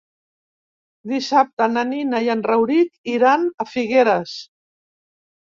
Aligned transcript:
Dissabte 1.11 1.67
na 1.75 1.83
Nina 1.89 2.21
i 2.29 2.31
en 2.35 2.41
Rauric 2.47 3.13
iran 3.19 3.47
a 3.65 3.69
Figueres. 3.75 4.35